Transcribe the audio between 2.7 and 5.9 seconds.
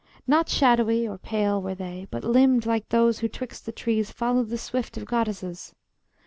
those who 'twixt the trees Follow the swift of goddesses.